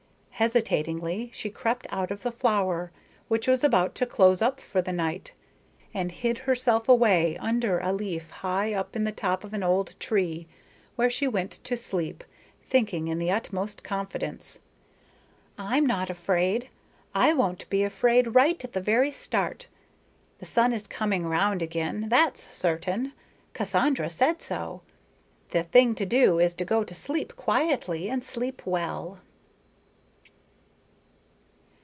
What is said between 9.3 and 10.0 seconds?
of an old